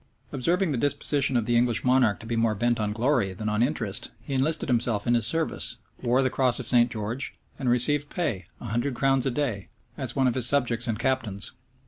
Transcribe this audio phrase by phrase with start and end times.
[0.31, 3.61] Observing the disposition of the English monarch to be more bent on glory than on
[3.61, 6.89] interest, he enlisted himself in his service, wore the cross of St.
[6.89, 9.67] George, and received pay, a hundred crowns a day,
[9.99, 11.51] as one of his subjects and captains.